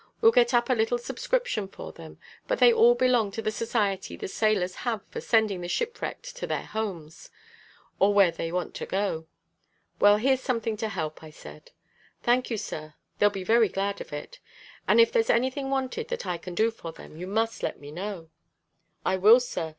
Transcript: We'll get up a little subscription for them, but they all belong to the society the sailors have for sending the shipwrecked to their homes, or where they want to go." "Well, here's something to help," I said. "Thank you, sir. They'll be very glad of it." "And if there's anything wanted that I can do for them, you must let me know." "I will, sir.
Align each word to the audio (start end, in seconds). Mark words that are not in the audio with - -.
We'll 0.19 0.31
get 0.31 0.51
up 0.51 0.67
a 0.67 0.73
little 0.73 0.97
subscription 0.97 1.67
for 1.67 1.91
them, 1.91 2.17
but 2.47 2.57
they 2.57 2.73
all 2.73 2.95
belong 2.95 3.29
to 3.33 3.41
the 3.43 3.51
society 3.51 4.17
the 4.17 4.27
sailors 4.27 4.77
have 4.81 5.05
for 5.11 5.21
sending 5.21 5.61
the 5.61 5.67
shipwrecked 5.67 6.35
to 6.37 6.47
their 6.47 6.65
homes, 6.65 7.29
or 7.99 8.11
where 8.11 8.31
they 8.31 8.51
want 8.51 8.73
to 8.77 8.87
go." 8.87 9.27
"Well, 9.99 10.17
here's 10.17 10.41
something 10.41 10.75
to 10.77 10.89
help," 10.89 11.23
I 11.23 11.29
said. 11.29 11.69
"Thank 12.23 12.49
you, 12.49 12.57
sir. 12.57 12.95
They'll 13.19 13.29
be 13.29 13.43
very 13.43 13.69
glad 13.69 14.01
of 14.01 14.11
it." 14.11 14.39
"And 14.87 14.99
if 14.99 15.11
there's 15.11 15.29
anything 15.29 15.69
wanted 15.69 16.07
that 16.07 16.25
I 16.25 16.39
can 16.39 16.55
do 16.55 16.71
for 16.71 16.91
them, 16.91 17.15
you 17.15 17.27
must 17.27 17.61
let 17.61 17.79
me 17.79 17.91
know." 17.91 18.31
"I 19.05 19.17
will, 19.17 19.39
sir. 19.39 19.69